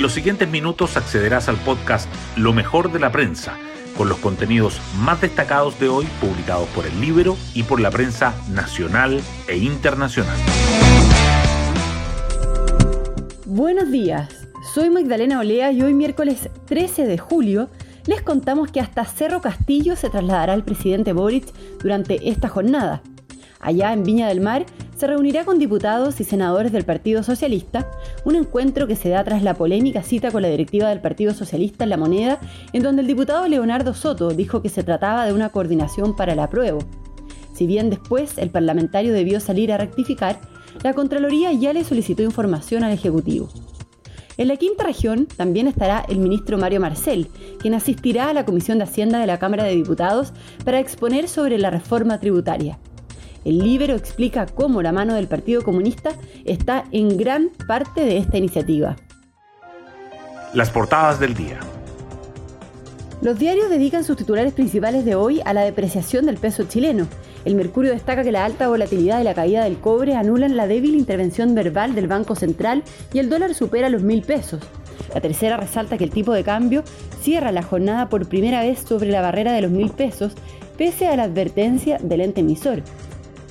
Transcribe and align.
En 0.00 0.02
los 0.02 0.14
siguientes 0.14 0.48
minutos 0.48 0.96
accederás 0.96 1.50
al 1.50 1.58
podcast 1.58 2.08
Lo 2.34 2.54
mejor 2.54 2.90
de 2.90 2.98
la 2.98 3.12
prensa, 3.12 3.58
con 3.98 4.08
los 4.08 4.16
contenidos 4.16 4.80
más 4.98 5.20
destacados 5.20 5.78
de 5.78 5.90
hoy 5.90 6.06
publicados 6.22 6.66
por 6.70 6.86
el 6.86 6.98
libro 7.02 7.36
y 7.52 7.64
por 7.64 7.80
la 7.82 7.90
prensa 7.90 8.34
nacional 8.48 9.20
e 9.46 9.58
internacional. 9.58 10.38
Buenos 13.44 13.90
días, 13.90 14.48
soy 14.72 14.88
Magdalena 14.88 15.38
Olea 15.38 15.70
y 15.70 15.82
hoy 15.82 15.92
miércoles 15.92 16.48
13 16.64 17.06
de 17.06 17.18
julio 17.18 17.68
les 18.06 18.22
contamos 18.22 18.72
que 18.72 18.80
hasta 18.80 19.04
Cerro 19.04 19.42
Castillo 19.42 19.96
se 19.96 20.08
trasladará 20.08 20.54
el 20.54 20.64
presidente 20.64 21.12
Boric 21.12 21.52
durante 21.82 22.30
esta 22.30 22.48
jornada. 22.48 23.02
Allá 23.60 23.92
en 23.92 24.04
Viña 24.04 24.28
del 24.28 24.40
Mar 24.40 24.64
se 25.00 25.06
reunirá 25.06 25.46
con 25.46 25.58
diputados 25.58 26.20
y 26.20 26.24
senadores 26.24 26.72
del 26.72 26.84
Partido 26.84 27.22
Socialista, 27.22 27.90
un 28.26 28.36
encuentro 28.36 28.86
que 28.86 28.96
se 28.96 29.08
da 29.08 29.24
tras 29.24 29.42
la 29.42 29.54
polémica 29.54 30.02
cita 30.02 30.30
con 30.30 30.42
la 30.42 30.48
directiva 30.48 30.90
del 30.90 31.00
Partido 31.00 31.32
Socialista 31.32 31.84
en 31.84 31.90
La 31.90 31.96
Moneda, 31.96 32.38
en 32.74 32.82
donde 32.82 33.00
el 33.00 33.08
diputado 33.08 33.48
Leonardo 33.48 33.94
Soto 33.94 34.28
dijo 34.28 34.60
que 34.60 34.68
se 34.68 34.82
trataba 34.82 35.24
de 35.24 35.32
una 35.32 35.48
coordinación 35.48 36.14
para 36.14 36.34
el 36.34 36.38
apruebo. 36.38 36.80
Si 37.54 37.66
bien 37.66 37.88
después 37.88 38.36
el 38.36 38.50
parlamentario 38.50 39.14
debió 39.14 39.40
salir 39.40 39.72
a 39.72 39.78
rectificar, 39.78 40.38
la 40.82 40.92
Contraloría 40.92 41.50
ya 41.54 41.72
le 41.72 41.82
solicitó 41.82 42.22
información 42.22 42.84
al 42.84 42.92
Ejecutivo. 42.92 43.48
En 44.36 44.48
la 44.48 44.58
quinta 44.58 44.84
región 44.84 45.26
también 45.34 45.66
estará 45.66 46.04
el 46.10 46.18
ministro 46.18 46.58
Mario 46.58 46.80
Marcel, 46.80 47.28
quien 47.58 47.72
asistirá 47.72 48.28
a 48.28 48.34
la 48.34 48.44
Comisión 48.44 48.76
de 48.76 48.84
Hacienda 48.84 49.18
de 49.18 49.26
la 49.26 49.38
Cámara 49.38 49.64
de 49.64 49.76
Diputados 49.76 50.34
para 50.62 50.78
exponer 50.78 51.26
sobre 51.26 51.56
la 51.56 51.70
reforma 51.70 52.20
tributaria. 52.20 52.78
El 53.44 53.58
Libero 53.58 53.94
explica 53.94 54.46
cómo 54.46 54.82
la 54.82 54.92
mano 54.92 55.14
del 55.14 55.26
Partido 55.26 55.62
Comunista 55.62 56.12
está 56.44 56.84
en 56.92 57.16
gran 57.16 57.50
parte 57.66 58.04
de 58.04 58.18
esta 58.18 58.36
iniciativa. 58.36 58.96
Las 60.52 60.70
portadas 60.70 61.18
del 61.18 61.34
día. 61.34 61.60
Los 63.22 63.38
diarios 63.38 63.70
dedican 63.70 64.02
sus 64.02 64.16
titulares 64.16 64.52
principales 64.52 65.04
de 65.04 65.14
hoy 65.14 65.40
a 65.44 65.52
la 65.52 65.62
depreciación 65.62 66.26
del 66.26 66.38
peso 66.38 66.64
chileno. 66.64 67.06
El 67.44 67.54
Mercurio 67.54 67.92
destaca 67.92 68.22
que 68.22 68.32
la 68.32 68.44
alta 68.44 68.68
volatilidad 68.68 69.20
y 69.20 69.24
la 69.24 69.34
caída 69.34 69.64
del 69.64 69.78
cobre 69.78 70.16
anulan 70.16 70.56
la 70.56 70.66
débil 70.66 70.94
intervención 70.94 71.54
verbal 71.54 71.94
del 71.94 72.08
Banco 72.08 72.34
Central 72.34 72.82
y 73.12 73.18
el 73.18 73.30
dólar 73.30 73.54
supera 73.54 73.90
los 73.90 74.02
mil 74.02 74.22
pesos. 74.22 74.60
La 75.14 75.20
tercera 75.20 75.56
resalta 75.56 75.98
que 75.98 76.04
el 76.04 76.10
tipo 76.10 76.32
de 76.32 76.44
cambio 76.44 76.82
cierra 77.22 77.52
la 77.52 77.62
jornada 77.62 78.08
por 78.08 78.28
primera 78.28 78.62
vez 78.62 78.80
sobre 78.80 79.10
la 79.10 79.22
barrera 79.22 79.52
de 79.52 79.62
los 79.62 79.70
mil 79.70 79.90
pesos, 79.90 80.32
pese 80.76 81.06
a 81.06 81.16
la 81.16 81.24
advertencia 81.24 81.98
del 81.98 82.22
ente 82.22 82.40
emisor. 82.40 82.82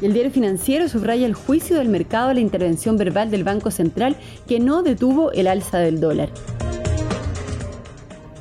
El 0.01 0.13
diario 0.13 0.31
financiero 0.31 0.87
subraya 0.87 1.25
el 1.25 1.33
juicio 1.33 1.77
del 1.77 1.89
mercado 1.89 2.29
a 2.29 2.33
la 2.33 2.39
intervención 2.39 2.95
verbal 2.95 3.29
del 3.29 3.43
Banco 3.43 3.69
Central 3.69 4.15
que 4.47 4.59
no 4.59 4.81
detuvo 4.81 5.31
el 5.33 5.47
alza 5.47 5.79
del 5.79 5.99
dólar. 5.99 6.29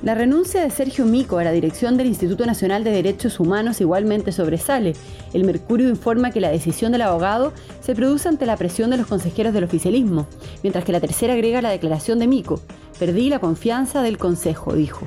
La 0.05 0.15
renuncia 0.15 0.63
de 0.63 0.71
Sergio 0.71 1.05
Mico 1.05 1.39
a 1.39 1.45
la 1.45 1.51
dirección 1.51 1.97
del 1.97 2.07
Instituto 2.07 2.47
Nacional 2.47 2.85
de 2.85 2.93
Derechos 2.93 3.41
Humanos 3.41 3.81
igualmente 3.81 4.31
sobresale. 4.31 4.93
El 5.33 5.43
Mercurio 5.43 5.89
informa 5.89 6.31
que 6.31 6.41
la 6.41 6.51
decisión 6.51 6.93
del 6.93 7.03
abogado 7.03 7.53
se 7.81 7.97
produce 7.97 8.29
ante 8.29 8.47
la 8.47 8.57
presión 8.57 8.91
de 8.91 8.97
los 8.97 9.09
consejeros 9.09 9.53
del 9.53 9.65
oficialismo, 9.65 10.29
mientras 10.63 10.85
que 10.85 10.93
la 10.93 11.01
tercera 11.01 11.33
agrega 11.33 11.61
la 11.61 11.71
declaración 11.71 12.21
de 12.21 12.29
Mico. 12.29 12.61
Perdí 13.01 13.29
la 13.29 13.41
confianza 13.41 14.03
del 14.03 14.19
Consejo, 14.19 14.75
dijo. 14.75 15.05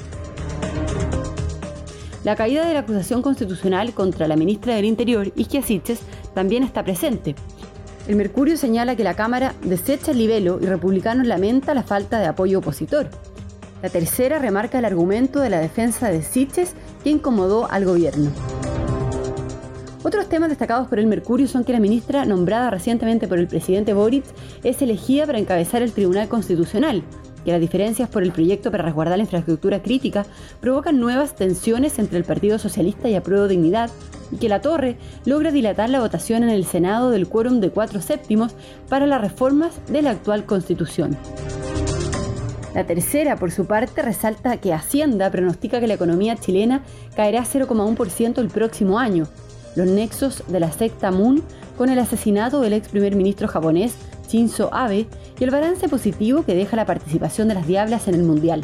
La 2.25 2.35
caída 2.35 2.67
de 2.67 2.73
la 2.73 2.81
acusación 2.81 3.23
constitucional 3.23 3.93
contra 3.93 4.27
la 4.27 4.35
ministra 4.35 4.75
del 4.75 4.85
Interior, 4.85 5.31
Isquia 5.35 5.63
Siches, 5.63 6.01
también 6.33 6.63
está 6.63 6.83
presente. 6.83 7.35
El 8.07 8.15
Mercurio 8.15 8.57
señala 8.57 8.95
que 8.95 9.03
la 9.03 9.13
Cámara 9.13 9.53
desecha 9.63 10.11
el 10.11 10.17
libelo 10.17 10.59
y 10.61 10.65
Republicanos 10.65 11.27
lamenta 11.27 11.73
la 11.73 11.83
falta 11.83 12.19
de 12.19 12.27
apoyo 12.27 12.59
opositor. 12.59 13.09
La 13.81 13.89
tercera 13.89 14.39
remarca 14.39 14.79
el 14.79 14.85
argumento 14.85 15.39
de 15.39 15.49
la 15.49 15.59
defensa 15.59 16.09
de 16.09 16.21
Siches 16.21 16.73
que 17.03 17.09
incomodó 17.09 17.69
al 17.71 17.85
gobierno. 17.85 18.31
Otros 20.03 20.29
temas 20.29 20.49
destacados 20.49 20.87
por 20.87 20.97
el 20.97 21.05
Mercurio 21.05 21.47
son 21.47 21.63
que 21.63 21.73
la 21.73 21.79
ministra, 21.79 22.25
nombrada 22.25 22.71
recientemente 22.71 23.27
por 23.27 23.37
el 23.37 23.47
presidente 23.47 23.93
Boric, 23.93 24.25
es 24.63 24.81
elegida 24.81 25.27
para 25.27 25.37
encabezar 25.37 25.83
el 25.83 25.91
Tribunal 25.91 26.27
Constitucional, 26.27 27.03
que 27.45 27.51
las 27.51 27.61
diferencias 27.61 28.09
por 28.09 28.23
el 28.23 28.31
proyecto 28.31 28.71
para 28.71 28.83
resguardar 28.83 29.17
la 29.17 29.23
infraestructura 29.23 29.83
crítica 29.83 30.25
provocan 30.59 30.99
nuevas 30.99 31.35
tensiones 31.35 31.99
entre 31.99 32.17
el 32.17 32.23
Partido 32.23 32.57
Socialista 32.57 33.09
y 33.09 33.15
Apruebo 33.15 33.47
Dignidad, 33.47 33.91
y 34.31 34.37
que 34.37 34.49
la 34.49 34.61
Torre 34.61 34.97
logra 35.25 35.51
dilatar 35.51 35.89
la 35.89 35.99
votación 35.99 36.43
en 36.43 36.49
el 36.49 36.65
Senado 36.65 37.09
del 37.09 37.27
quórum 37.27 37.59
de 37.59 37.69
cuatro 37.69 38.01
séptimos 38.01 38.53
para 38.89 39.07
las 39.07 39.21
reformas 39.21 39.73
de 39.87 40.01
la 40.01 40.11
actual 40.11 40.45
Constitución. 40.45 41.17
La 42.73 42.85
tercera, 42.85 43.35
por 43.35 43.51
su 43.51 43.65
parte, 43.65 44.01
resalta 44.01 44.57
que 44.57 44.73
Hacienda 44.73 45.29
pronostica 45.29 45.79
que 45.79 45.87
la 45.87 45.95
economía 45.95 46.37
chilena 46.37 46.83
caerá 47.15 47.43
0,1% 47.43 48.39
el 48.39 48.47
próximo 48.47 48.97
año. 48.97 49.27
Los 49.75 49.87
nexos 49.87 50.43
de 50.47 50.59
la 50.59 50.71
secta 50.71 51.11
Moon 51.11 51.43
con 51.77 51.89
el 51.89 51.99
asesinato 51.99 52.61
del 52.61 52.73
ex 52.73 52.87
primer 52.87 53.15
ministro 53.15 53.47
japonés 53.47 53.95
Shinzo 54.29 54.73
Abe 54.73 55.07
y 55.39 55.43
el 55.43 55.51
balance 55.51 55.89
positivo 55.89 56.45
que 56.45 56.55
deja 56.55 56.77
la 56.77 56.85
participación 56.85 57.49
de 57.49 57.55
las 57.55 57.67
Diablas 57.67 58.07
en 58.07 58.15
el 58.15 58.23
Mundial. 58.23 58.63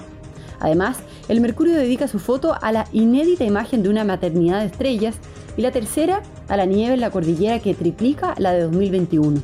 Además, 0.60 0.98
el 1.28 1.42
Mercurio 1.42 1.76
dedica 1.76 2.08
su 2.08 2.20
foto 2.20 2.56
a 2.62 2.72
la 2.72 2.88
inédita 2.92 3.44
imagen 3.44 3.84
de 3.84 3.90
una 3.90 4.04
maternidad 4.04 4.60
de 4.60 4.68
estrellas 4.68 5.16
y 5.56 5.62
la 5.62 5.72
tercera 5.72 6.22
a 6.48 6.58
la 6.58 6.66
nieve 6.66 6.94
en 6.94 7.02
la 7.02 7.12
cordillera 7.12 7.60
que 7.60 7.74
triplica 7.74 8.36
la 8.38 8.54
de 8.54 8.62
2021. 8.62 9.42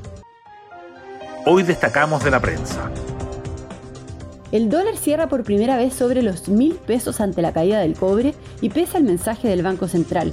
Hoy 1.46 1.64
destacamos 1.64 2.24
de 2.24 2.32
la 2.32 2.40
prensa. 2.40 2.90
El 4.52 4.70
dólar 4.70 4.96
cierra 4.98 5.28
por 5.28 5.44
primera 5.44 5.78
vez 5.78 5.94
sobre 5.96 6.22
los 6.22 6.48
mil 6.48 6.76
pesos 6.76 7.20
ante 7.20 7.42
la 7.42 7.54
caída 7.54 7.80
del 7.80 7.96
cobre 7.96 8.36
y 8.62 8.70
pesa 8.70 9.00
el 9.00 9.04
mensaje 9.04 9.48
del 9.48 9.64
Banco 9.64 9.88
Central. 9.88 10.32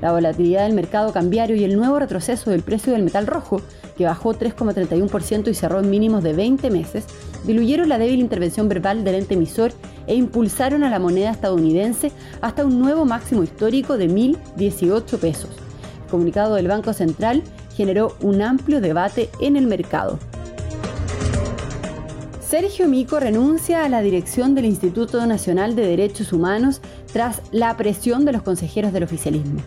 La 0.00 0.12
volatilidad 0.12 0.64
del 0.64 0.74
mercado 0.74 1.12
cambiario 1.12 1.56
y 1.56 1.64
el 1.64 1.76
nuevo 1.76 1.98
retroceso 1.98 2.50
del 2.50 2.62
precio 2.62 2.92
del 2.92 3.02
metal 3.02 3.26
rojo, 3.26 3.62
que 3.96 4.04
bajó 4.04 4.34
3,31% 4.34 5.48
y 5.48 5.54
cerró 5.54 5.80
en 5.80 5.90
mínimos 5.90 6.22
de 6.22 6.34
20 6.34 6.70
meses, 6.70 7.04
diluyeron 7.44 7.88
la 7.88 7.98
débil 7.98 8.20
intervención 8.20 8.68
verbal 8.68 9.04
del 9.04 9.14
ente 9.14 9.34
emisor 9.34 9.72
e 10.06 10.14
impulsaron 10.14 10.84
a 10.84 10.90
la 10.90 10.98
moneda 10.98 11.30
estadounidense 11.30 12.12
hasta 12.40 12.64
un 12.64 12.78
nuevo 12.78 13.04
máximo 13.04 13.42
histórico 13.42 13.96
de 13.96 14.08
1.018 14.08 15.18
pesos. 15.18 15.50
El 16.04 16.10
comunicado 16.10 16.54
del 16.56 16.68
Banco 16.68 16.92
Central 16.92 17.42
generó 17.74 18.16
un 18.20 18.42
amplio 18.42 18.80
debate 18.80 19.30
en 19.40 19.56
el 19.56 19.66
mercado. 19.66 20.18
Sergio 22.48 22.86
Mico 22.86 23.18
renuncia 23.18 23.84
a 23.84 23.88
la 23.88 24.02
dirección 24.02 24.54
del 24.54 24.66
Instituto 24.66 25.26
Nacional 25.26 25.74
de 25.74 25.84
Derechos 25.84 26.32
Humanos 26.32 26.80
tras 27.12 27.42
la 27.50 27.76
presión 27.76 28.24
de 28.24 28.32
los 28.32 28.42
consejeros 28.42 28.92
del 28.92 29.02
oficialismo. 29.02 29.60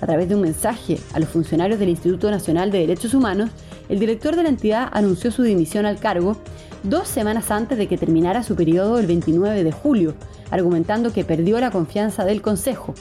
A 0.00 0.06
través 0.06 0.28
de 0.28 0.34
un 0.34 0.40
mensaje 0.40 0.98
a 1.12 1.20
los 1.20 1.28
funcionarios 1.28 1.78
del 1.78 1.88
Instituto 1.88 2.30
Nacional 2.30 2.70
de 2.70 2.78
Derechos 2.78 3.14
Humanos, 3.14 3.50
el 3.88 3.98
director 3.98 4.36
de 4.36 4.42
la 4.42 4.48
entidad 4.48 4.88
anunció 4.92 5.30
su 5.30 5.42
dimisión 5.42 5.86
al 5.86 5.98
cargo 5.98 6.36
dos 6.82 7.08
semanas 7.08 7.50
antes 7.50 7.78
de 7.78 7.86
que 7.86 7.98
terminara 7.98 8.42
su 8.42 8.56
periodo 8.56 8.98
el 8.98 9.06
29 9.06 9.64
de 9.64 9.72
julio, 9.72 10.14
argumentando 10.50 11.12
que 11.12 11.24
perdió 11.24 11.58
la 11.60 11.70
confianza 11.70 12.24
del 12.24 12.42
Consejo. 12.42 12.94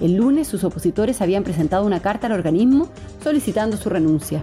El 0.00 0.16
lunes 0.16 0.48
sus 0.48 0.64
opositores 0.64 1.20
habían 1.20 1.44
presentado 1.44 1.84
una 1.84 2.00
carta 2.00 2.26
al 2.26 2.32
organismo 2.32 2.88
solicitando 3.22 3.76
su 3.76 3.88
renuncia. 3.88 4.42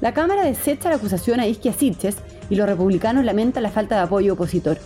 La 0.00 0.14
Cámara 0.14 0.44
desecha 0.44 0.88
la 0.88 0.96
acusación 0.96 1.40
a 1.40 1.46
Isquia 1.46 1.72
Siches 1.72 2.16
y 2.48 2.56
los 2.56 2.66
republicanos 2.66 3.24
lamentan 3.24 3.62
la 3.62 3.70
falta 3.70 3.96
de 3.96 4.02
apoyo 4.02 4.32
opositor. 4.32 4.78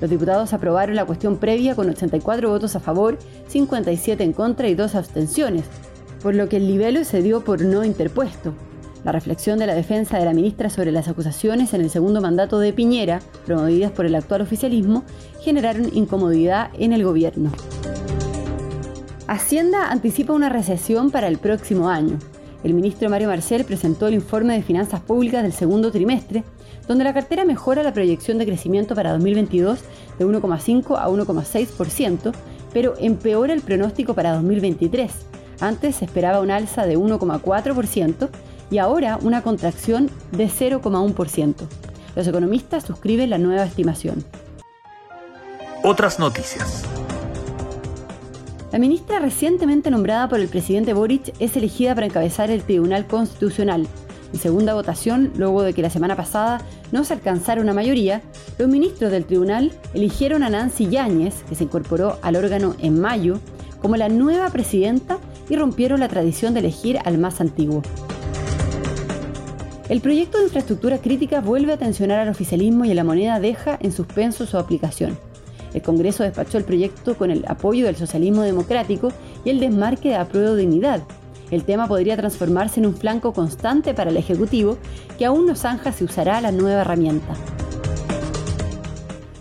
Los 0.00 0.10
diputados 0.10 0.52
aprobaron 0.52 0.96
la 0.96 1.06
cuestión 1.06 1.38
previa 1.38 1.74
con 1.74 1.88
84 1.88 2.48
votos 2.48 2.76
a 2.76 2.80
favor, 2.80 3.18
57 3.48 4.22
en 4.22 4.32
contra 4.32 4.68
y 4.68 4.74
dos 4.74 4.94
abstenciones, 4.94 5.64
por 6.22 6.34
lo 6.34 6.48
que 6.48 6.58
el 6.58 6.66
libelo 6.66 7.04
se 7.04 7.22
dio 7.22 7.44
por 7.44 7.62
no 7.62 7.84
interpuesto. 7.84 8.52
La 9.04 9.12
reflexión 9.12 9.58
de 9.58 9.66
la 9.66 9.74
defensa 9.74 10.18
de 10.18 10.24
la 10.24 10.34
ministra 10.34 10.68
sobre 10.68 10.92
las 10.92 11.08
acusaciones 11.08 11.72
en 11.72 11.80
el 11.80 11.90
segundo 11.90 12.20
mandato 12.20 12.58
de 12.58 12.72
Piñera, 12.72 13.20
promovidas 13.46 13.92
por 13.92 14.04
el 14.04 14.14
actual 14.16 14.42
oficialismo, 14.42 15.04
generaron 15.40 15.90
incomodidad 15.96 16.70
en 16.78 16.92
el 16.92 17.04
gobierno. 17.04 17.52
Hacienda 19.28 19.90
anticipa 19.90 20.32
una 20.32 20.48
recesión 20.48 21.10
para 21.10 21.28
el 21.28 21.38
próximo 21.38 21.88
año 21.88 22.18
el 22.64 22.74
ministro 22.74 23.08
Mario 23.10 23.28
Marcel 23.28 23.64
presentó 23.64 24.08
el 24.08 24.14
informe 24.14 24.54
de 24.54 24.62
finanzas 24.62 25.00
públicas 25.00 25.42
del 25.42 25.52
segundo 25.52 25.90
trimestre, 25.92 26.44
donde 26.88 27.04
la 27.04 27.14
cartera 27.14 27.44
mejora 27.44 27.82
la 27.82 27.92
proyección 27.92 28.38
de 28.38 28.46
crecimiento 28.46 28.94
para 28.94 29.12
2022 29.12 29.80
de 30.18 30.26
1,5 30.26 30.98
a 30.98 31.08
1,6%, 31.08 32.32
pero 32.72 32.94
empeora 32.98 33.52
el 33.52 33.62
pronóstico 33.62 34.14
para 34.14 34.34
2023. 34.34 35.10
Antes 35.60 35.96
se 35.96 36.04
esperaba 36.04 36.40
un 36.40 36.50
alza 36.50 36.86
de 36.86 36.98
1,4% 36.98 38.28
y 38.70 38.78
ahora 38.78 39.18
una 39.22 39.42
contracción 39.42 40.10
de 40.32 40.48
0,1%. 40.48 41.54
Los 42.14 42.26
economistas 42.26 42.84
suscriben 42.84 43.30
la 43.30 43.38
nueva 43.38 43.64
estimación. 43.64 44.24
Otras 45.82 46.18
noticias. 46.18 46.84
La 48.76 48.80
ministra 48.80 49.20
recientemente 49.20 49.90
nombrada 49.90 50.28
por 50.28 50.38
el 50.38 50.48
presidente 50.48 50.92
Boric 50.92 51.32
es 51.38 51.56
elegida 51.56 51.94
para 51.94 52.08
encabezar 52.08 52.50
el 52.50 52.62
Tribunal 52.62 53.06
Constitucional. 53.06 53.88
y 54.34 54.36
segunda 54.36 54.74
votación, 54.74 55.32
luego 55.34 55.62
de 55.62 55.72
que 55.72 55.80
la 55.80 55.88
semana 55.88 56.14
pasada 56.14 56.60
no 56.92 57.02
se 57.02 57.14
alcanzara 57.14 57.62
una 57.62 57.72
mayoría, 57.72 58.20
los 58.58 58.68
ministros 58.68 59.10
del 59.10 59.24
tribunal 59.24 59.72
eligieron 59.94 60.42
a 60.42 60.50
Nancy 60.50 60.90
Yáñez, 60.90 61.42
que 61.48 61.54
se 61.54 61.64
incorporó 61.64 62.18
al 62.20 62.36
órgano 62.36 62.76
en 62.78 63.00
mayo, 63.00 63.38
como 63.80 63.96
la 63.96 64.10
nueva 64.10 64.50
presidenta 64.50 65.20
y 65.48 65.56
rompieron 65.56 66.00
la 66.00 66.08
tradición 66.08 66.52
de 66.52 66.60
elegir 66.60 66.98
al 67.02 67.16
más 67.16 67.40
antiguo. 67.40 67.80
El 69.88 70.02
proyecto 70.02 70.36
de 70.36 70.44
infraestructura 70.44 70.98
crítica 70.98 71.40
vuelve 71.40 71.72
a 71.72 71.78
tensionar 71.78 72.18
al 72.18 72.28
oficialismo 72.28 72.84
y 72.84 72.92
la 72.92 73.04
moneda 73.04 73.40
deja 73.40 73.78
en 73.80 73.90
suspenso 73.90 74.44
su 74.44 74.58
aplicación. 74.58 75.16
El 75.76 75.82
Congreso 75.82 76.22
despachó 76.22 76.56
el 76.56 76.64
proyecto 76.64 77.18
con 77.18 77.30
el 77.30 77.44
apoyo 77.46 77.84
del 77.84 77.96
socialismo 77.96 78.40
democrático 78.40 79.10
y 79.44 79.50
el 79.50 79.60
desmarque 79.60 80.08
de 80.08 80.16
apruebo 80.16 80.56
dignidad. 80.56 81.02
El 81.50 81.64
tema 81.64 81.86
podría 81.86 82.16
transformarse 82.16 82.80
en 82.80 82.86
un 82.86 82.96
flanco 82.96 83.34
constante 83.34 83.92
para 83.92 84.08
el 84.08 84.16
Ejecutivo, 84.16 84.78
que 85.18 85.26
aún 85.26 85.44
no 85.44 85.54
zanja 85.54 85.92
si 85.92 86.04
usará 86.04 86.40
la 86.40 86.50
nueva 86.50 86.80
herramienta. 86.80 87.34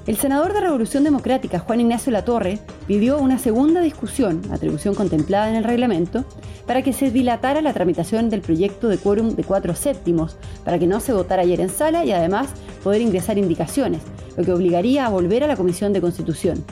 El 0.06 0.18
senador 0.18 0.52
de 0.52 0.60
Revolución 0.60 1.06
Democrática, 1.06 1.60
Juan 1.60 1.80
Ignacio 1.80 2.12
Latorre, 2.12 2.60
pidió 2.88 3.20
una 3.20 3.40
segunda 3.40 3.82
discusión, 3.82 4.42
atribución 4.52 4.96
contemplada 4.96 5.50
en 5.50 5.56
el 5.56 5.64
reglamento, 5.64 6.26
para 6.66 6.82
que 6.82 6.94
se 6.94 7.12
dilatara 7.12 7.62
la 7.62 7.74
tramitación 7.74 8.30
del 8.30 8.42
proyecto 8.42 8.88
de 8.88 8.98
quórum 8.98 9.36
de 9.36 9.44
cuatro 9.44 9.76
séptimos, 9.76 10.38
para 10.64 10.80
que 10.80 10.88
no 10.88 11.00
se 11.00 11.14
votara 11.14 11.44
ayer 11.44 11.62
en 11.62 11.70
sala 11.70 12.06
y 12.06 12.12
además 12.12 12.50
poder 12.84 13.02
ingresar 13.02 13.38
indicaciones, 13.38 14.02
lo 14.38 14.44
que 14.44 14.52
obligaría 14.52 15.06
a 15.06 15.10
volver 15.10 15.44
a 15.44 15.48
la 15.48 15.56
Comisión 15.56 15.94
de 15.94 16.02
Constitución. 16.02 16.64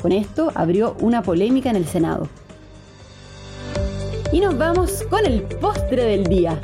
Con 0.00 0.12
esto 0.12 0.52
abrió 0.54 0.96
una 1.00 1.22
polémica 1.22 1.70
en 1.70 1.76
el 1.76 1.86
Senado. 1.86 2.28
Y 4.32 4.40
nos 4.40 4.58
vamos 4.58 5.04
con 5.08 5.24
el 5.24 5.42
postre 5.42 6.04
del 6.04 6.24
día. 6.24 6.60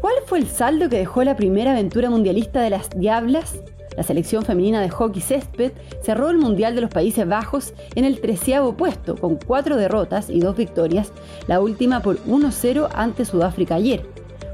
¿Cuál 0.00 0.14
fue 0.26 0.38
el 0.38 0.46
saldo 0.46 0.88
que 0.88 0.98
dejó 0.98 1.24
la 1.24 1.36
primera 1.36 1.72
aventura 1.72 2.10
mundialista 2.10 2.60
de 2.60 2.70
las 2.70 2.90
Diablas? 2.90 3.54
La 3.96 4.02
selección 4.02 4.44
femenina 4.44 4.80
de 4.80 4.88
hockey 4.88 5.20
césped 5.20 5.72
cerró 6.02 6.30
el 6.30 6.38
Mundial 6.38 6.74
de 6.74 6.80
los 6.80 6.90
Países 6.90 7.28
Bajos 7.28 7.74
en 7.94 8.04
el 8.04 8.20
treceavo 8.20 8.76
puesto, 8.76 9.16
con 9.16 9.36
cuatro 9.36 9.76
derrotas 9.76 10.30
y 10.30 10.40
dos 10.40 10.56
victorias, 10.56 11.12
la 11.46 11.60
última 11.60 12.00
por 12.00 12.18
1-0 12.24 12.88
ante 12.94 13.24
Sudáfrica 13.24 13.74
ayer. 13.74 14.06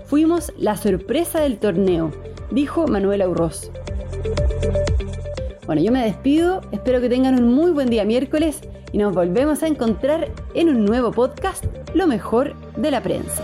Fuimos 0.07 0.53
la 0.59 0.77
sorpresa 0.77 1.41
del 1.41 1.59
torneo, 1.59 2.11
dijo 2.51 2.87
Manuela 2.89 3.29
Urroz. 3.29 3.71
Bueno, 5.67 5.83
yo 5.83 5.93
me 5.93 6.03
despido, 6.03 6.63
espero 6.73 7.01
que 7.01 7.11
tengan 7.11 7.35
un 7.35 7.53
muy 7.53 7.73
buen 7.73 7.91
día 7.91 8.05
miércoles 8.05 8.61
y 8.91 8.99
nos 8.99 9.15
volvemos 9.15 9.63
a 9.63 9.67
encontrar 9.67 10.29
en 10.55 10.71
un 10.71 10.85
nuevo 10.85 11.13
podcast, 11.13 11.65
Lo 11.95 12.07
mejor 12.07 12.55
de 12.77 12.91
la 12.91 13.03
prensa. 13.03 13.43